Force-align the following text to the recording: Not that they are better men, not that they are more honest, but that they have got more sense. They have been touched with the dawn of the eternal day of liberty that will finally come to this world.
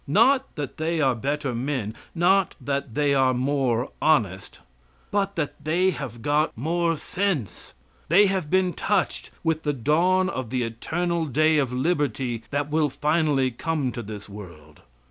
Not 0.07 0.55
that 0.55 0.77
they 0.77 0.99
are 0.99 1.13
better 1.13 1.53
men, 1.53 1.93
not 2.15 2.55
that 2.59 2.95
they 2.95 3.13
are 3.13 3.35
more 3.35 3.91
honest, 4.01 4.59
but 5.11 5.35
that 5.35 5.63
they 5.63 5.91
have 5.91 6.23
got 6.23 6.57
more 6.57 6.95
sense. 6.97 7.75
They 8.09 8.25
have 8.25 8.49
been 8.49 8.73
touched 8.73 9.29
with 9.43 9.61
the 9.61 9.73
dawn 9.73 10.27
of 10.27 10.49
the 10.49 10.63
eternal 10.63 11.27
day 11.27 11.59
of 11.59 11.71
liberty 11.71 12.41
that 12.49 12.71
will 12.71 12.89
finally 12.89 13.51
come 13.51 13.91
to 13.91 14.01
this 14.01 14.27
world. 14.27 14.81